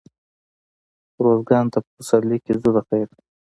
[1.25, 3.13] روزګان ته په پسرلي کښي ځو دخيره.